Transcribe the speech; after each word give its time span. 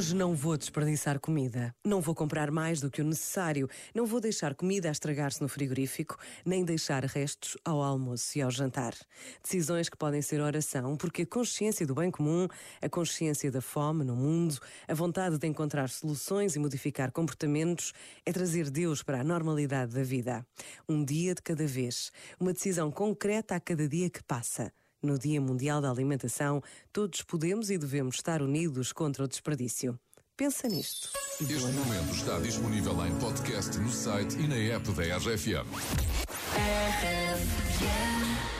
Hoje 0.00 0.14
não 0.14 0.34
vou 0.34 0.56
desperdiçar 0.56 1.20
comida. 1.20 1.74
Não 1.84 2.00
vou 2.00 2.14
comprar 2.14 2.50
mais 2.50 2.80
do 2.80 2.90
que 2.90 3.02
o 3.02 3.04
necessário. 3.04 3.68
Não 3.94 4.06
vou 4.06 4.18
deixar 4.18 4.54
comida 4.54 4.88
a 4.88 4.92
estragar-se 4.92 5.42
no 5.42 5.48
frigorífico, 5.48 6.16
nem 6.42 6.64
deixar 6.64 7.04
restos 7.04 7.58
ao 7.64 7.82
almoço 7.82 8.38
e 8.38 8.40
ao 8.40 8.50
jantar. 8.50 8.94
Decisões 9.42 9.90
que 9.90 9.96
podem 9.98 10.22
ser 10.22 10.40
oração, 10.40 10.96
porque 10.96 11.22
a 11.22 11.26
consciência 11.26 11.86
do 11.86 11.94
bem 11.94 12.10
comum, 12.10 12.48
a 12.80 12.88
consciência 12.88 13.50
da 13.50 13.60
fome 13.60 14.02
no 14.02 14.16
mundo, 14.16 14.58
a 14.88 14.94
vontade 14.94 15.36
de 15.36 15.46
encontrar 15.46 15.90
soluções 15.90 16.56
e 16.56 16.58
modificar 16.58 17.12
comportamentos 17.12 17.92
é 18.24 18.32
trazer 18.32 18.70
Deus 18.70 19.02
para 19.02 19.20
a 19.20 19.24
normalidade 19.24 19.92
da 19.92 20.02
vida. 20.02 20.46
Um 20.88 21.04
dia 21.04 21.34
de 21.34 21.42
cada 21.42 21.66
vez. 21.66 22.10
Uma 22.38 22.54
decisão 22.54 22.90
concreta 22.90 23.54
a 23.54 23.60
cada 23.60 23.86
dia 23.86 24.08
que 24.08 24.22
passa. 24.22 24.72
No 25.02 25.18
Dia 25.18 25.40
Mundial 25.40 25.80
da 25.80 25.90
Alimentação, 25.90 26.62
todos 26.92 27.22
podemos 27.22 27.70
e 27.70 27.78
devemos 27.78 28.16
estar 28.16 28.42
unidos 28.42 28.92
contra 28.92 29.24
o 29.24 29.28
desperdício. 29.28 29.98
Pensa 30.36 30.68
nisto. 30.68 31.10
Este 31.40 31.54
momento 31.54 32.14
está 32.14 32.38
disponível 32.38 33.06
em 33.06 33.18
podcast 33.18 33.78
no 33.78 33.90
site 33.90 34.38
e 34.38 34.46
na 34.46 34.56
app 34.56 34.90
da 34.92 35.16
RFM. 35.16 35.66
Once 37.80 38.59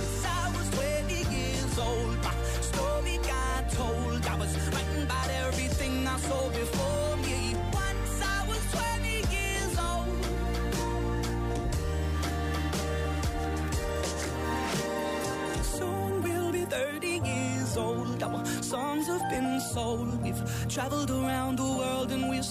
been 19.41 19.59
sold. 19.59 20.21
We've 20.21 20.41
traveled 20.69 21.09
around 21.09 21.57
the 21.57 21.63
world 21.63 22.11
and 22.11 22.29
we're 22.29 22.43